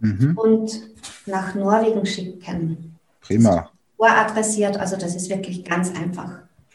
mhm. 0.00 0.36
und 0.36 0.90
nach 1.24 1.54
Norwegen 1.54 2.04
schicken. 2.04 2.96
Prima. 3.22 3.70
Voradressiert, 3.98 4.78
also 4.78 4.96
das 4.96 5.14
ist 5.14 5.28
wirklich 5.28 5.64
ganz 5.64 5.90
einfach. 5.94 6.30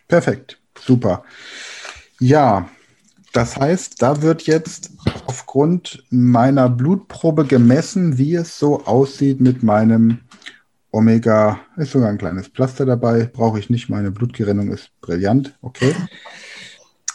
Perfekt, 0.07 0.59
super. 0.79 1.23
Ja, 2.19 2.69
das 3.31 3.57
heißt, 3.57 4.01
da 4.01 4.21
wird 4.21 4.43
jetzt 4.43 4.91
aufgrund 5.25 6.03
meiner 6.11 6.69
Blutprobe 6.69 7.45
gemessen, 7.45 8.17
wie 8.17 8.35
es 8.35 8.59
so 8.59 8.85
aussieht 8.85 9.41
mit 9.41 9.63
meinem 9.63 10.19
Omega. 10.91 11.59
Ist 11.77 11.93
sogar 11.93 12.09
ein 12.09 12.19
kleines 12.19 12.49
Pflaster 12.49 12.85
dabei, 12.85 13.25
brauche 13.25 13.57
ich 13.57 13.69
nicht. 13.71 13.89
Meine 13.89 14.11
Blutgerinnung 14.11 14.71
ist 14.71 14.91
brillant. 15.01 15.57
Okay. 15.61 15.95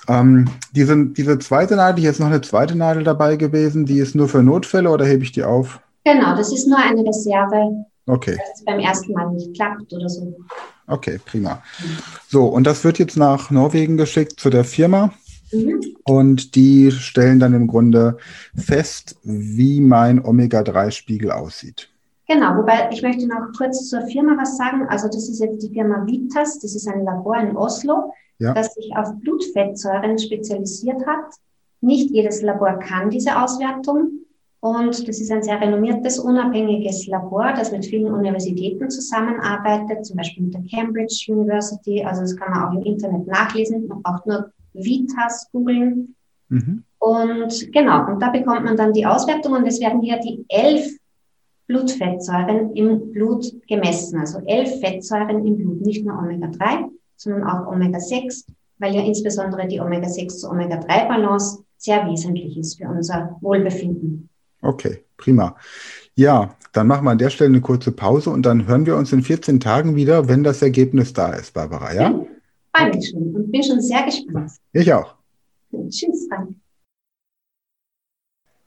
Ähm, 0.08 0.46
diese, 0.72 1.06
diese 1.06 1.38
zweite 1.38 1.76
Nadel, 1.76 2.00
hier 2.00 2.10
ist 2.10 2.18
noch 2.18 2.26
eine 2.26 2.40
zweite 2.40 2.74
Nadel 2.74 3.04
dabei 3.04 3.36
gewesen, 3.36 3.86
die 3.86 3.98
ist 3.98 4.14
nur 4.14 4.28
für 4.28 4.42
Notfälle 4.42 4.90
oder 4.90 5.04
hebe 5.04 5.22
ich 5.22 5.32
die 5.32 5.44
auf? 5.44 5.80
Genau, 6.04 6.34
das 6.34 6.52
ist 6.52 6.66
nur 6.66 6.78
eine 6.78 7.02
Reserve. 7.02 7.84
Okay. 8.08 8.36
Dass 8.36 8.60
es 8.60 8.64
beim 8.64 8.80
ersten 8.80 9.12
Mal 9.12 9.30
nicht 9.30 9.54
klappt 9.54 9.92
oder 9.92 10.08
so. 10.08 10.34
Okay, 10.86 11.20
prima. 11.24 11.62
So, 12.28 12.46
und 12.46 12.66
das 12.66 12.82
wird 12.82 12.98
jetzt 12.98 13.16
nach 13.16 13.50
Norwegen 13.50 13.96
geschickt 13.96 14.40
zu 14.40 14.50
der 14.50 14.64
Firma. 14.64 15.12
Mhm. 15.52 15.80
Und 16.04 16.54
die 16.54 16.90
stellen 16.90 17.38
dann 17.38 17.54
im 17.54 17.66
Grunde 17.66 18.16
fest, 18.56 19.16
wie 19.22 19.80
mein 19.80 20.24
Omega-3-Spiegel 20.24 21.30
aussieht. 21.30 21.90
Genau, 22.26 22.56
wobei 22.56 22.90
ich 22.92 23.02
möchte 23.02 23.26
noch 23.26 23.52
kurz 23.56 23.88
zur 23.88 24.02
Firma 24.06 24.36
was 24.38 24.56
sagen. 24.56 24.86
Also 24.88 25.06
das 25.06 25.28
ist 25.28 25.40
jetzt 25.40 25.62
die 25.62 25.72
Firma 25.72 26.06
Vitas, 26.06 26.58
das 26.58 26.74
ist 26.74 26.86
ein 26.86 27.02
Labor 27.02 27.36
in 27.38 27.56
Oslo, 27.56 28.12
ja. 28.38 28.52
das 28.52 28.74
sich 28.74 28.90
auf 28.94 29.14
Blutfettsäuren 29.20 30.18
spezialisiert 30.18 31.06
hat. 31.06 31.34
Nicht 31.80 32.10
jedes 32.10 32.42
Labor 32.42 32.78
kann 32.80 33.08
diese 33.08 33.40
Auswertung. 33.40 34.26
Und 34.60 35.06
das 35.06 35.20
ist 35.20 35.30
ein 35.30 35.42
sehr 35.42 35.60
renommiertes, 35.60 36.18
unabhängiges 36.18 37.06
Labor, 37.06 37.52
das 37.52 37.70
mit 37.70 37.86
vielen 37.86 38.12
Universitäten 38.12 38.90
zusammenarbeitet, 38.90 40.04
zum 40.04 40.16
Beispiel 40.16 40.44
mit 40.44 40.54
der 40.54 40.64
Cambridge 40.68 41.26
University. 41.28 42.04
Also 42.04 42.22
das 42.22 42.36
kann 42.36 42.50
man 42.50 42.64
auch 42.64 42.72
im 42.72 42.82
Internet 42.82 43.26
nachlesen. 43.28 43.86
Man 43.86 44.02
braucht 44.02 44.26
nur 44.26 44.50
Vitas 44.72 45.48
googeln. 45.52 46.16
Mhm. 46.48 46.82
Und 46.98 47.72
genau, 47.72 48.10
und 48.10 48.20
da 48.20 48.30
bekommt 48.30 48.64
man 48.64 48.76
dann 48.76 48.92
die 48.92 49.06
Auswertung 49.06 49.52
und 49.52 49.66
es 49.66 49.80
werden 49.80 50.02
hier 50.02 50.18
die 50.18 50.44
elf 50.48 50.98
Blutfettsäuren 51.68 52.74
im 52.74 53.12
Blut 53.12 53.44
gemessen. 53.68 54.18
Also 54.18 54.40
elf 54.46 54.80
Fettsäuren 54.80 55.46
im 55.46 55.56
Blut, 55.58 55.82
nicht 55.82 56.04
nur 56.04 56.18
Omega-3, 56.18 56.88
sondern 57.14 57.44
auch 57.44 57.70
Omega-6, 57.70 58.46
weil 58.78 58.94
ja 58.94 59.02
insbesondere 59.02 59.68
die 59.68 59.80
Omega-6 59.80 60.38
zu 60.38 60.50
Omega-3-Balance 60.50 61.62
sehr 61.76 62.04
wesentlich 62.06 62.58
ist 62.58 62.78
für 62.78 62.88
unser 62.88 63.36
Wohlbefinden. 63.40 64.27
Okay, 64.60 65.04
prima. 65.16 65.56
Ja, 66.14 66.56
dann 66.72 66.86
machen 66.86 67.04
wir 67.04 67.10
an 67.10 67.18
der 67.18 67.30
Stelle 67.30 67.50
eine 67.50 67.60
kurze 67.60 67.92
Pause 67.92 68.30
und 68.30 68.42
dann 68.42 68.66
hören 68.66 68.86
wir 68.86 68.96
uns 68.96 69.12
in 69.12 69.22
14 69.22 69.60
Tagen 69.60 69.96
wieder, 69.96 70.28
wenn 70.28 70.42
das 70.42 70.62
Ergebnis 70.62 71.12
da 71.12 71.32
ist, 71.32 71.54
Barbara, 71.54 71.94
ja? 71.94 72.02
ja 72.10 72.26
freue 72.78 72.94
mich 72.94 73.10
schon 73.10 73.34
und 73.34 73.50
bin 73.50 73.62
schon 73.62 73.80
sehr 73.80 74.04
gespannt. 74.04 74.52
Ich 74.72 74.92
auch. 74.92 75.14
Tschüss, 75.88 76.26
Frank. 76.28 76.54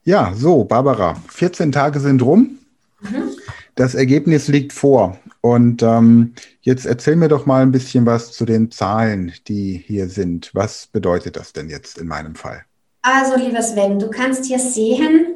Ja, 0.04 0.32
so, 0.34 0.64
Barbara, 0.64 1.14
14 1.28 1.72
Tage 1.72 2.00
sind 2.00 2.22
rum. 2.22 2.58
Mhm. 3.00 3.30
Das 3.74 3.94
Ergebnis 3.94 4.48
liegt 4.48 4.72
vor. 4.72 5.18
Und 5.40 5.82
ähm, 5.82 6.34
jetzt 6.60 6.86
erzähl 6.86 7.16
mir 7.16 7.28
doch 7.28 7.46
mal 7.46 7.62
ein 7.62 7.72
bisschen 7.72 8.06
was 8.06 8.32
zu 8.32 8.44
den 8.44 8.70
Zahlen, 8.70 9.32
die 9.48 9.82
hier 9.86 10.08
sind. 10.08 10.50
Was 10.54 10.86
bedeutet 10.86 11.36
das 11.36 11.52
denn 11.52 11.68
jetzt 11.68 11.98
in 11.98 12.06
meinem 12.06 12.34
Fall? 12.34 12.64
Also, 13.02 13.36
lieber 13.36 13.62
Sven, 13.62 13.98
du 13.98 14.10
kannst 14.10 14.44
hier 14.44 14.58
sehen, 14.58 15.26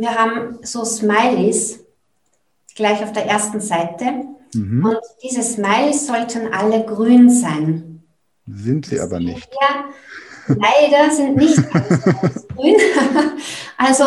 wir 0.00 0.14
haben 0.14 0.58
so 0.62 0.84
Smileys 0.84 1.80
gleich 2.74 3.02
auf 3.02 3.12
der 3.12 3.26
ersten 3.26 3.60
Seite. 3.60 4.24
Mhm. 4.54 4.84
Und 4.84 4.98
diese 5.22 5.42
Smileys 5.42 6.06
sollten 6.06 6.52
alle 6.52 6.84
grün 6.84 7.28
sein. 7.28 8.02
Sind 8.46 8.86
sie 8.86 9.00
aber 9.00 9.20
nicht. 9.20 9.48
Ja, 9.60 9.84
leider 10.48 11.14
sind 11.14 11.36
nicht 11.36 11.58
alles 11.74 12.48
grün. 12.56 12.76
also, 13.76 14.04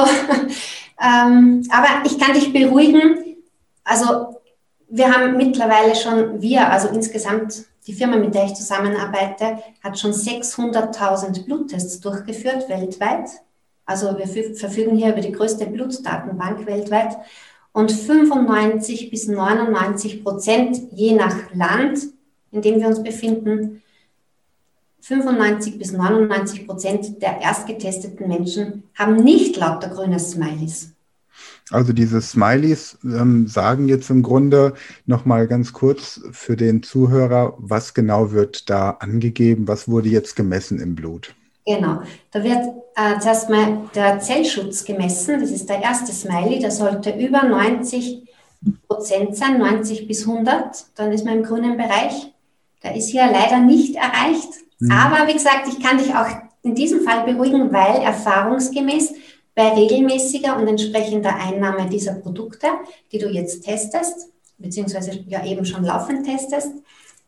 ähm, 1.00 1.63
aber 1.69 2.05
ich 2.05 2.17
kann 2.17 2.33
dich 2.33 2.51
beruhigen. 2.51 3.38
Also, 3.83 4.41
wir 4.89 5.12
haben 5.12 5.38
mittlerweile 5.38 5.95
schon, 5.95 6.41
wir, 6.41 6.69
also 6.69 6.89
insgesamt 6.89 7.65
die 7.88 7.93
Firma, 7.93 8.17
mit 8.17 8.36
der 8.36 8.45
ich 8.45 8.53
zusammenarbeite, 8.53 9.60
hat 9.83 9.98
schon 9.98 10.12
600.000 10.12 11.45
Bluttests 11.45 12.00
durchgeführt 12.00 12.69
weltweit. 12.69 13.29
Also 13.91 14.17
wir 14.17 14.55
verfügen 14.55 14.95
hier 14.95 15.12
über 15.12 15.19
die 15.19 15.33
größte 15.33 15.65
Blutdatenbank 15.65 16.65
weltweit. 16.65 17.17
Und 17.74 17.91
95 17.91 19.12
bis 19.12 19.27
99 19.27 20.24
Prozent, 20.24 20.77
je 20.93 21.13
nach 21.13 21.36
Land, 21.53 22.00
in 22.51 22.62
dem 22.62 22.79
wir 22.79 22.88
uns 22.88 23.03
befinden, 23.03 23.81
95 25.01 25.77
bis 25.77 25.91
99 25.91 26.67
Prozent 26.67 27.21
der 27.21 27.41
erstgetesteten 27.41 28.29
Menschen 28.29 28.83
haben 28.95 29.15
nicht 29.17 29.57
lauter 29.57 29.89
grüne 29.89 30.19
Smileys. 30.19 30.93
Also 31.69 31.91
diese 31.91 32.21
Smileys 32.21 32.98
ähm, 33.03 33.48
sagen 33.48 33.89
jetzt 33.89 34.10
im 34.10 34.24
Grunde 34.24 34.74
noch 35.05 35.25
mal 35.25 35.48
ganz 35.48 35.74
kurz 35.74 36.21
für 36.31 36.55
den 36.55 36.81
Zuhörer, 36.81 37.55
was 37.57 37.93
genau 37.93 38.31
wird 38.31 38.69
da 38.69 38.91
angegeben, 38.91 39.67
was 39.67 39.89
wurde 39.89 40.07
jetzt 40.07 40.38
gemessen 40.38 40.79
im 40.79 40.95
Blut? 40.95 41.36
Genau, 41.65 42.01
da 42.32 42.44
wird 42.44 42.68
äh, 42.96 43.20
zuerst 43.20 43.50
mal 43.50 43.89
der 43.94 44.20
Zellschutz 44.20 44.84
gemessen, 44.84 45.39
das 45.39 45.51
ist 45.51 45.70
der 45.70 45.82
erste 45.82 46.12
Smiley, 46.12 46.60
der 46.60 46.72
sollte 46.72 47.12
über 47.12 47.44
90 47.44 48.27
Prozent 48.88 49.36
sein, 49.36 49.60
90 49.60 50.08
bis 50.08 50.27
100, 50.27 50.86
dann 50.96 51.12
ist 51.12 51.25
man 51.25 51.38
im 51.38 51.44
grünen 51.44 51.77
Bereich. 51.77 52.34
Der 52.84 52.96
ist 52.96 53.10
hier 53.10 53.27
leider 53.32 53.60
nicht 53.60 53.96
erreicht, 53.96 54.50
mhm. 54.80 54.91
aber 54.91 55.27
wie 55.27 55.34
gesagt, 55.34 55.68
ich 55.68 55.80
kann 55.80 56.00
dich 56.00 56.13
auch 56.15 56.27
in 56.63 56.74
diesem 56.74 57.01
Fall 57.01 57.24
beruhigen, 57.24 57.72
weil 57.72 58.01
erfahrungsgemäß 58.01 59.13
bei 59.53 59.70
regelmäßiger 59.70 60.58
und 60.58 60.68
entsprechender 60.68 61.36
Einnahme 61.36 61.89
dieser 61.89 62.13
Produkte, 62.15 62.68
die 63.12 63.20
du 63.20 63.27
jetzt 63.27 63.63
testest, 63.63 64.30
beziehungsweise 64.58 65.24
ja 65.27 65.46
eben 65.46 65.65
schon 65.65 65.84
laufend 65.84 66.25
testest, 66.25 66.72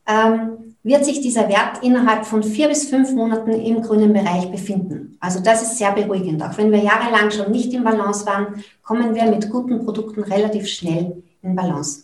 ähm, 0.08 0.76
wird 0.84 1.06
sich 1.06 1.22
dieser 1.22 1.48
Wert 1.48 1.82
innerhalb 1.82 2.26
von 2.26 2.44
vier 2.44 2.68
bis 2.68 2.90
fünf 2.90 3.12
Monaten 3.14 3.52
im 3.52 3.82
grünen 3.82 4.12
Bereich 4.12 4.52
befinden. 4.52 5.18
Also 5.20 5.40
das 5.40 5.62
ist 5.62 5.78
sehr 5.78 5.94
beruhigend. 5.94 6.44
Auch 6.44 6.58
wenn 6.58 6.72
wir 6.72 6.80
jahrelang 6.80 7.32
schon 7.32 7.52
nicht 7.52 7.74
im 7.74 7.86
Balance 7.86 8.26
waren, 8.26 8.64
kommen 8.84 9.16
wir 9.16 9.26
mit 9.26 9.50
guten 9.50 9.86
Produkten 9.86 10.24
relativ 10.24 10.68
schnell 10.68 11.24
in 11.42 11.56
Balance. 11.56 12.04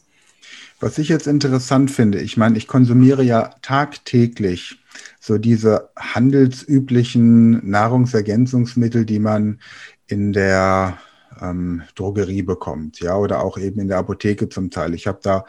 Was 0.79 0.97
ich 0.97 1.09
jetzt 1.09 1.27
interessant 1.27 1.91
finde, 1.91 2.21
ich 2.21 2.37
meine, 2.37 2.57
ich 2.57 2.67
konsumiere 2.67 3.21
ja 3.21 3.49
tagtäglich 3.61 4.79
so 5.19 5.37
diese 5.37 5.89
handelsüblichen 5.97 7.69
Nahrungsergänzungsmittel, 7.69 9.05
die 9.05 9.19
man 9.19 9.59
in 10.07 10.31
der 10.31 10.97
ähm, 11.41 11.83
Drogerie 11.95 12.43
bekommt, 12.43 13.01
ja, 13.01 13.17
oder 13.17 13.43
auch 13.43 13.57
eben 13.57 13.81
in 13.81 13.89
der 13.89 13.97
Apotheke 13.97 14.47
zum 14.47 14.71
Teil. 14.71 14.93
Ich 14.93 15.05
habe 15.05 15.19
da 15.21 15.45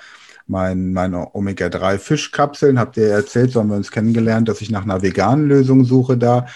mein, 0.50 0.92
meine 0.92 1.34
Omega-3-Fischkapseln, 1.34 2.78
habt 2.78 2.96
ihr 2.96 3.08
erzählt, 3.08 3.52
so 3.52 3.60
haben 3.60 3.70
wir 3.70 3.76
uns 3.76 3.90
kennengelernt, 3.90 4.48
dass 4.48 4.60
ich 4.60 4.70
nach 4.70 4.82
einer 4.82 5.02
veganen 5.02 5.48
Lösung 5.48 5.84
suche 5.84 6.18
da. 6.18 6.46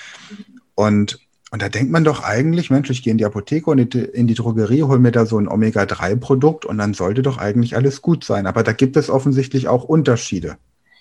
Und, 0.75 1.21
und 1.51 1.63
da 1.63 1.69
denkt 1.69 1.93
man 1.93 2.05
doch 2.05 2.23
eigentlich, 2.25 2.71
Mensch, 2.71 2.91
ich 2.91 3.03
gehe 3.03 3.13
in 3.13 3.19
die 3.19 3.25
Apotheke 3.25 3.71
und 3.71 3.95
in 3.95 4.27
die 4.27 4.35
Drogerie, 4.35 4.83
hole 4.83 4.99
mir 4.99 5.13
da 5.13 5.25
so 5.25 5.39
ein 5.39 5.49
Omega-3-Produkt 5.49 6.67
und 6.67 6.79
dann 6.79 6.93
sollte 6.93 7.23
doch 7.23 7.39
eigentlich 7.39 7.77
alles 7.77 8.03
gut 8.03 8.25
sein. 8.25 8.47
Aber 8.47 8.65
da 8.65 8.73
gibt 8.73 8.97
es 8.97 9.09
offensichtlich 9.09 9.69
auch 9.69 9.85
Unterschiede. 9.85 10.57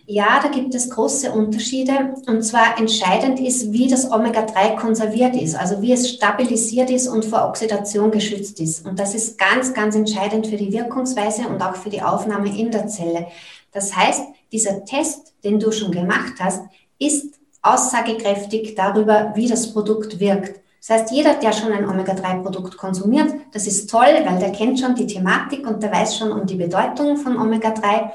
Ja, 0.05 0.41
da 0.43 0.49
gibt 0.49 0.75
es 0.75 0.89
große 0.89 1.31
Unterschiede. 1.31 2.13
Und 2.27 2.43
zwar 2.43 2.77
entscheidend 2.77 3.39
ist, 3.39 3.71
wie 3.71 3.87
das 3.87 4.11
Omega-3 4.11 4.75
konserviert 4.75 5.35
ist, 5.35 5.55
also 5.55 5.81
wie 5.81 5.93
es 5.93 6.09
stabilisiert 6.09 6.89
ist 6.89 7.07
und 7.07 7.23
vor 7.23 7.47
Oxidation 7.47 8.11
geschützt 8.11 8.59
ist. 8.59 8.85
Und 8.85 8.99
das 8.99 9.15
ist 9.15 9.37
ganz, 9.37 9.73
ganz 9.73 9.95
entscheidend 9.95 10.47
für 10.47 10.57
die 10.57 10.73
Wirkungsweise 10.73 11.47
und 11.47 11.61
auch 11.61 11.77
für 11.77 11.89
die 11.89 12.01
Aufnahme 12.01 12.49
in 12.57 12.69
der 12.69 12.87
Zelle. 12.87 13.27
Das 13.71 13.95
heißt, 13.95 14.23
dieser 14.51 14.83
Test, 14.83 15.33
den 15.45 15.59
du 15.59 15.71
schon 15.71 15.91
gemacht 15.91 16.33
hast, 16.39 16.63
ist 16.99 17.35
aussagekräftig 17.61 18.75
darüber, 18.75 19.31
wie 19.35 19.47
das 19.47 19.71
Produkt 19.71 20.19
wirkt. 20.19 20.59
Das 20.85 20.89
heißt, 20.99 21.11
jeder, 21.13 21.35
der 21.35 21.53
schon 21.53 21.71
ein 21.71 21.87
Omega-3-Produkt 21.87 22.77
konsumiert, 22.77 23.33
das 23.53 23.67
ist 23.67 23.89
toll, 23.89 24.21
weil 24.25 24.37
der 24.37 24.51
kennt 24.51 24.81
schon 24.81 24.95
die 24.95 25.07
Thematik 25.07 25.65
und 25.65 25.81
der 25.81 25.93
weiß 25.93 26.17
schon 26.17 26.33
um 26.33 26.45
die 26.45 26.55
Bedeutung 26.55 27.15
von 27.15 27.37
Omega-3. 27.37 28.11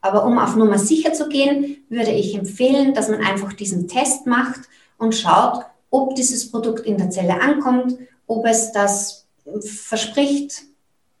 Aber 0.00 0.24
um 0.24 0.38
auf 0.38 0.56
Nummer 0.56 0.78
sicher 0.78 1.12
zu 1.12 1.28
gehen, 1.28 1.84
würde 1.88 2.10
ich 2.10 2.34
empfehlen, 2.34 2.94
dass 2.94 3.08
man 3.08 3.20
einfach 3.20 3.52
diesen 3.52 3.86
Test 3.86 4.26
macht 4.26 4.60
und 4.98 5.14
schaut, 5.14 5.64
ob 5.90 6.14
dieses 6.14 6.50
Produkt 6.50 6.86
in 6.86 6.96
der 6.96 7.10
Zelle 7.10 7.40
ankommt, 7.40 7.98
ob 8.26 8.46
es 8.46 8.72
das 8.72 9.26
verspricht 9.60 10.62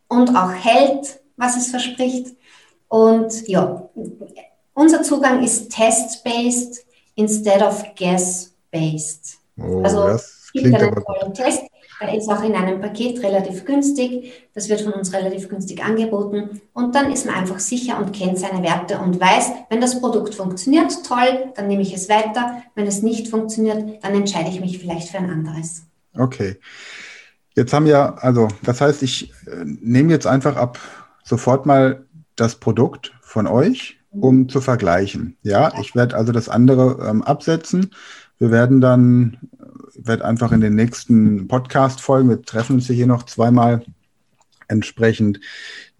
und 0.08 0.34
auch 0.36 0.52
hält, 0.52 1.20
was 1.36 1.56
es 1.56 1.68
verspricht. 1.68 2.36
Und 2.88 3.46
ja, 3.48 3.88
unser 4.74 5.02
Zugang 5.02 5.42
ist 5.42 5.70
test-based 5.70 6.84
instead 7.16 7.62
of 7.62 7.84
guess-based. 7.96 9.38
Oh, 9.58 9.82
also 9.82 10.04
das 10.04 10.48
klingt 10.52 10.74
aber 10.74 11.02
gut. 11.02 11.34
Test, 11.34 11.62
er 12.00 12.16
ist 12.16 12.28
auch 12.28 12.42
in 12.42 12.54
einem 12.54 12.80
Paket 12.80 13.22
relativ 13.22 13.64
günstig. 13.64 14.32
Das 14.54 14.68
wird 14.68 14.80
von 14.80 14.94
uns 14.94 15.12
relativ 15.12 15.48
günstig 15.48 15.84
angeboten. 15.84 16.60
Und 16.72 16.94
dann 16.94 17.12
ist 17.12 17.26
man 17.26 17.34
einfach 17.34 17.60
sicher 17.60 17.98
und 17.98 18.12
kennt 18.12 18.38
seine 18.38 18.62
Werte 18.62 18.98
und 18.98 19.20
weiß, 19.20 19.50
wenn 19.68 19.80
das 19.80 20.00
Produkt 20.00 20.34
funktioniert, 20.34 20.92
toll, 21.06 21.52
dann 21.54 21.68
nehme 21.68 21.82
ich 21.82 21.94
es 21.94 22.08
weiter. 22.08 22.62
Wenn 22.74 22.86
es 22.86 23.02
nicht 23.02 23.28
funktioniert, 23.28 24.02
dann 24.02 24.14
entscheide 24.14 24.48
ich 24.48 24.60
mich 24.60 24.78
vielleicht 24.78 25.08
für 25.10 25.18
ein 25.18 25.30
anderes. 25.30 25.82
Okay. 26.16 26.56
Jetzt 27.54 27.72
haben 27.72 27.84
wir, 27.84 28.22
also 28.22 28.48
das 28.62 28.80
heißt, 28.80 29.02
ich 29.02 29.32
äh, 29.46 29.64
nehme 29.64 30.10
jetzt 30.10 30.26
einfach 30.26 30.56
ab 30.56 30.78
sofort 31.22 31.66
mal 31.66 32.06
das 32.36 32.54
Produkt 32.54 33.12
von 33.20 33.46
euch, 33.46 33.98
um 34.10 34.38
mhm. 34.38 34.48
zu 34.48 34.60
vergleichen. 34.60 35.36
Ja, 35.42 35.72
ich 35.80 35.94
werde 35.94 36.16
also 36.16 36.32
das 36.32 36.48
andere 36.48 37.06
ähm, 37.08 37.22
absetzen. 37.22 37.90
Wir 38.38 38.50
werden 38.50 38.80
dann 38.80 39.36
werde 40.02 40.24
einfach 40.24 40.52
in 40.52 40.60
den 40.60 40.74
nächsten 40.74 41.48
Podcast-Folgen, 41.48 42.28
wir 42.28 42.42
treffen 42.42 42.76
uns 42.76 42.86
hier 42.86 43.06
noch 43.06 43.24
zweimal, 43.24 43.82
entsprechend 44.70 45.40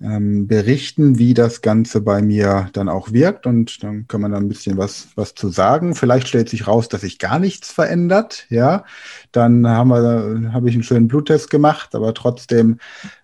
ähm, 0.00 0.47
berichten, 0.47 1.19
wie 1.19 1.35
das 1.35 1.61
Ganze 1.61 2.00
bei 2.00 2.23
mir 2.23 2.69
dann 2.73 2.88
auch 2.88 3.12
wirkt. 3.12 3.47
Und 3.47 3.83
dann 3.83 4.07
kann 4.07 4.21
man 4.21 4.33
da 4.33 4.38
ein 4.38 4.49
bisschen 4.49 4.78
was, 4.78 5.09
was 5.16 5.35
zu 5.35 5.49
sagen. 5.49 5.95
Vielleicht 5.95 6.28
stellt 6.28 6.49
sich 6.49 6.66
raus, 6.66 6.88
dass 6.88 7.02
sich 7.02 7.19
gar 7.19 7.38
nichts 7.38 7.71
verändert. 7.71 8.47
Ja, 8.49 8.85
dann 9.33 9.66
haben 9.66 9.90
wir, 9.90 10.52
habe 10.52 10.69
ich 10.69 10.75
einen 10.75 10.85
schönen 10.85 11.09
Bluttest 11.09 11.50
gemacht, 11.50 11.95
aber 11.95 12.14
trotzdem 12.14 12.78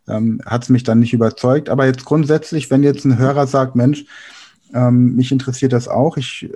ähm, 0.08 0.40
hat 0.44 0.64
es 0.64 0.68
mich 0.68 0.82
dann 0.82 0.98
nicht 0.98 1.14
überzeugt. 1.14 1.68
Aber 1.68 1.86
jetzt 1.86 2.04
grundsätzlich, 2.04 2.70
wenn 2.70 2.82
jetzt 2.82 3.04
ein 3.04 3.18
Hörer 3.18 3.46
sagt, 3.46 3.76
Mensch, 3.76 4.04
ähm, 4.74 5.16
mich 5.16 5.32
interessiert 5.32 5.72
das 5.72 5.88
auch. 5.88 6.16
Ich 6.16 6.50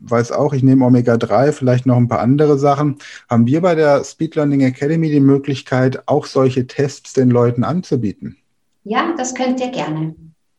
weiß 0.00 0.32
auch, 0.32 0.52
ich 0.52 0.62
nehme 0.62 0.84
Omega-3, 0.84 1.52
vielleicht 1.52 1.86
noch 1.86 1.96
ein 1.96 2.08
paar 2.08 2.20
andere 2.20 2.58
Sachen. 2.58 2.98
Haben 3.28 3.46
wir 3.46 3.60
bei 3.60 3.74
der 3.74 4.04
Speed 4.04 4.34
Learning 4.34 4.62
Academy 4.62 5.10
die 5.10 5.20
Möglichkeit, 5.20 6.06
auch 6.06 6.26
solche 6.26 6.66
Tests 6.66 7.12
den 7.12 7.30
Leuten 7.30 7.64
anzubieten? 7.64 8.36
Ja, 8.84 9.14
das 9.16 9.34
könnt 9.34 9.60
ihr 9.60 9.70
gerne. 9.70 10.14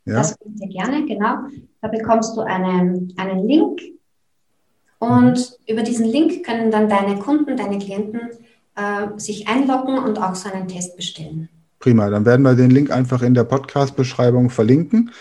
Ja? 0.06 0.16
Das 0.16 0.38
könnt 0.40 0.60
ihr 0.60 0.70
gerne, 0.70 1.06
genau. 1.06 1.36
Da 1.82 1.88
bekommst 1.88 2.36
du 2.36 2.42
einen, 2.42 3.14
einen 3.18 3.48
Link 3.48 3.82
und 5.00 5.38
mhm. 5.38 5.74
über 5.74 5.84
diesen 5.84 6.06
Link 6.06 6.46
können 6.46 6.72
dann 6.72 6.90
deine 6.90 7.20
Kunden, 7.20 7.56
deine 7.56 7.78
Klienten 7.80 8.22
äh, 8.76 9.08
sich 9.18 9.48
einloggen 9.48 9.98
und 10.00 10.20
auch 10.20 10.36
so 10.36 10.50
einen 10.52 10.68
Test 10.68 10.96
bestellen. 10.96 11.50
Prima, 11.80 12.10
dann 12.10 12.26
werden 12.26 12.42
wir 12.42 12.56
den 12.56 12.72
Link 12.72 12.90
einfach 12.90 13.22
in 13.22 13.36
der 13.36 13.44
Podcast-Beschreibung 13.44 14.50
verlinken 14.50 15.12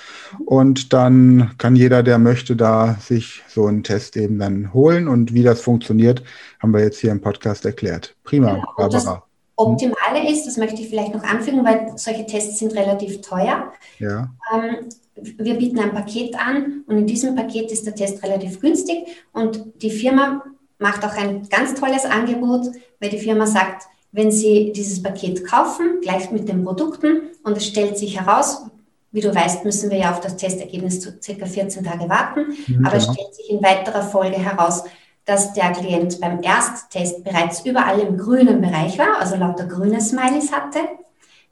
und 0.44 0.92
dann 0.92 1.50
kann 1.58 1.76
jeder, 1.76 2.02
der 2.02 2.18
möchte, 2.18 2.56
da 2.56 2.96
sich 2.98 3.42
so 3.48 3.66
einen 3.66 3.82
Test 3.82 4.16
eben 4.16 4.38
dann 4.38 4.72
holen 4.72 5.06
und 5.06 5.34
wie 5.34 5.42
das 5.42 5.60
funktioniert, 5.60 6.22
haben 6.60 6.72
wir 6.72 6.80
jetzt 6.80 6.98
hier 6.98 7.12
im 7.12 7.20
Podcast 7.20 7.66
erklärt. 7.66 8.16
Prima, 8.24 8.54
genau. 8.54 8.64
Barbara. 8.76 8.88
Das 8.88 9.22
Optimale 9.56 10.30
ist, 10.30 10.46
das 10.46 10.56
möchte 10.56 10.80
ich 10.80 10.88
vielleicht 10.88 11.14
noch 11.14 11.24
anfügen, 11.24 11.64
weil 11.64 11.92
solche 11.96 12.26
Tests 12.26 12.58
sind 12.58 12.74
relativ 12.74 13.20
teuer. 13.22 13.72
Ja. 13.98 14.30
Ähm, 14.54 14.88
wir 15.38 15.54
bieten 15.54 15.78
ein 15.78 15.92
Paket 15.92 16.38
an 16.38 16.84
und 16.86 16.98
in 16.98 17.06
diesem 17.06 17.34
Paket 17.34 17.70
ist 17.70 17.86
der 17.86 17.94
Test 17.94 18.22
relativ 18.22 18.60
günstig 18.60 19.06
und 19.32 19.82
die 19.82 19.90
Firma 19.90 20.42
macht 20.78 21.04
auch 21.04 21.16
ein 21.16 21.48
ganz 21.48 21.74
tolles 21.74 22.04
Angebot, 22.04 22.66
weil 23.00 23.10
die 23.10 23.18
Firma 23.18 23.46
sagt, 23.46 23.84
wenn 24.12 24.30
Sie 24.30 24.72
dieses 24.74 25.02
Paket 25.02 25.44
kaufen, 25.46 26.00
gleich 26.00 26.30
mit 26.30 26.48
den 26.48 26.64
Produkten, 26.64 27.30
und 27.44 27.56
es 27.56 27.66
stellt 27.66 27.98
sich 27.98 28.18
heraus, 28.18 28.62
Wie 29.12 29.22
du 29.22 29.34
weißt, 29.34 29.64
müssen 29.64 29.90
wir 29.90 29.96
ja 29.98 30.10
auf 30.10 30.20
das 30.20 30.36
Testergebnis 30.36 31.00
zu 31.00 31.10
circa 31.22 31.46
14 31.46 31.84
Tage 31.84 32.06
warten. 32.08 32.54
Mhm, 32.66 32.84
Aber 32.84 32.98
genau. 32.98 33.10
es 33.10 33.14
stellt 33.14 33.34
sich 33.34 33.48
in 33.50 33.62
weiterer 33.62 34.02
Folge 34.02 34.36
heraus, 34.36 34.84
dass 35.24 35.54
der 35.54 35.72
Klient 35.72 36.20
beim 36.20 36.42
Ersttest 36.42 37.24
bereits 37.24 37.64
überall 37.64 37.98
im 38.00 38.18
grünen 38.18 38.60
Bereich 38.60 38.98
war, 38.98 39.18
also 39.18 39.36
lauter 39.36 39.66
grüne 39.66 40.00
Smileys 40.00 40.52
hatte. 40.52 40.80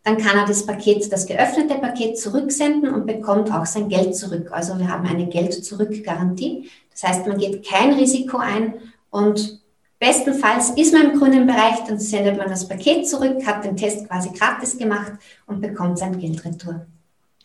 Dann 0.03 0.19
kann 0.19 0.37
er 0.37 0.47
das 0.47 0.67
Paket, 0.67 1.11
das 1.11 1.27
geöffnete 1.27 1.77
Paket 1.77 2.19
zurücksenden 2.19 2.93
und 2.93 3.07
bekommt 3.07 3.51
auch 3.51 3.65
sein 3.65 3.89
Geld 3.89 4.15
zurück. 4.15 4.49
Also 4.53 4.79
wir 4.79 4.89
haben 4.91 5.07
eine 5.07 5.27
Geld-Zurück-Garantie. 5.27 6.69
Das 6.93 7.03
heißt, 7.03 7.27
man 7.27 7.39
geht 7.39 7.67
kein 7.67 7.95
Risiko 7.95 8.37
ein 8.37 8.75
und 9.11 9.64
bestenfalls 10.05 10.71
ist 10.77 10.93
man 10.93 11.11
im 11.11 11.19
grünen 11.19 11.47
Bereich, 11.47 11.83
dann 11.89 11.99
sendet 11.99 12.37
man 12.37 12.49
das 12.49 12.69
Paket 12.69 13.09
zurück, 13.09 13.45
hat 13.47 13.65
den 13.65 13.77
Test 13.77 14.07
quasi 14.07 14.31
gratis 14.39 14.77
gemacht 14.77 15.13
und 15.47 15.63
bekommt 15.63 15.99
sein 15.99 16.19
Geld 16.19 16.45
retour. 16.45 16.87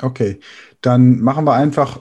Okay, 0.01 0.39
dann 0.81 1.19
machen 1.19 1.45
wir 1.45 1.53
einfach 1.53 1.99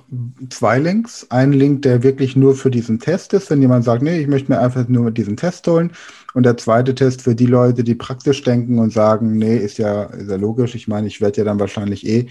zwei 0.51 0.79
Links. 0.79 1.27
Ein 1.31 1.53
Link, 1.53 1.83
der 1.83 2.05
wirklich 2.05 2.37
nur 2.37 2.55
für 2.55 2.71
diesen 2.71 3.01
Test 3.01 3.33
ist, 3.35 3.51
wenn 3.51 3.61
jemand 3.61 3.85
sagt, 3.85 4.03
nee, 4.03 4.21
ich 4.21 4.29
möchte 4.29 4.53
mir 4.53 4.61
einfach 4.61 4.87
nur 4.89 5.11
diesen 5.11 5.37
Test 5.37 5.67
holen. 5.67 5.93
Und 6.35 6.45
der 6.45 6.57
zweite 6.57 6.95
Test 6.95 7.23
für 7.23 7.35
die 7.35 7.47
Leute, 7.47 7.83
die 7.83 7.97
praktisch 7.97 8.43
denken 8.43 8.79
und 8.79 8.93
sagen, 8.93 9.37
nee, 9.37 9.57
ist 9.57 9.79
ja, 9.79 10.05
ist 10.05 10.31
ja 10.31 10.37
logisch. 10.37 10.77
Ich 10.77 10.87
meine, 10.87 11.09
ich 11.09 11.21
werde 11.21 11.39
ja 11.39 11.45
dann 11.45 11.59
wahrscheinlich 11.59 12.07
eh 12.07 12.29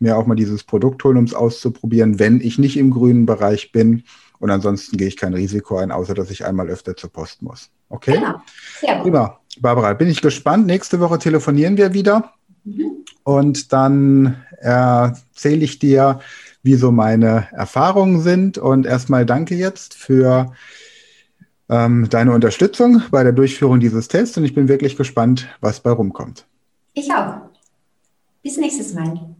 mir 0.00 0.16
auch 0.16 0.26
mal 0.26 0.34
dieses 0.34 0.64
Produkt 0.64 1.04
holen, 1.04 1.18
um 1.18 1.24
es 1.24 1.34
auszuprobieren, 1.34 2.18
wenn 2.18 2.40
ich 2.40 2.58
nicht 2.58 2.76
im 2.76 2.90
grünen 2.90 3.26
Bereich 3.26 3.70
bin. 3.70 4.02
Und 4.44 4.50
ansonsten 4.50 4.98
gehe 4.98 5.08
ich 5.08 5.16
kein 5.16 5.32
Risiko 5.32 5.78
ein, 5.78 5.90
außer 5.90 6.12
dass 6.12 6.30
ich 6.30 6.44
einmal 6.44 6.68
öfter 6.68 6.94
zur 6.94 7.10
Post 7.10 7.40
muss. 7.40 7.70
Okay? 7.88 8.12
Genau. 8.12 8.42
Sehr 8.78 8.96
gut. 8.96 9.04
Prima. 9.04 9.40
Barbara, 9.58 9.94
bin 9.94 10.08
ich 10.08 10.20
gespannt. 10.20 10.66
Nächste 10.66 11.00
Woche 11.00 11.18
telefonieren 11.18 11.78
wir 11.78 11.94
wieder. 11.94 12.34
Mhm. 12.64 13.06
Und 13.22 13.72
dann 13.72 14.44
erzähle 14.58 15.64
ich 15.64 15.78
dir, 15.78 16.20
wie 16.62 16.74
so 16.74 16.92
meine 16.92 17.48
Erfahrungen 17.52 18.20
sind. 18.20 18.58
Und 18.58 18.84
erstmal 18.84 19.24
danke 19.24 19.54
jetzt 19.54 19.94
für 19.94 20.52
ähm, 21.70 22.10
deine 22.10 22.32
Unterstützung 22.32 23.02
bei 23.10 23.22
der 23.22 23.32
Durchführung 23.32 23.80
dieses 23.80 24.08
Tests. 24.08 24.36
Und 24.36 24.44
ich 24.44 24.54
bin 24.54 24.68
wirklich 24.68 24.98
gespannt, 24.98 25.48
was 25.62 25.80
bei 25.80 25.90
rumkommt. 25.90 26.44
Ich 26.92 27.10
auch. 27.10 27.36
Bis 28.42 28.58
nächstes 28.58 28.92
Mal. 28.92 29.33